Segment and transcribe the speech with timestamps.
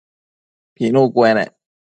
[0.75, 1.49] Pinu cuenec